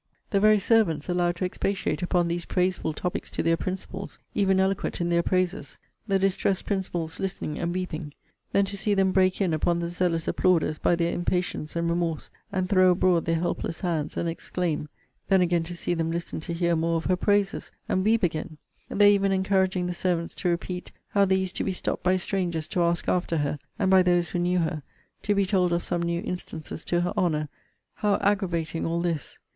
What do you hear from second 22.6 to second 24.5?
to ask after her, and by those who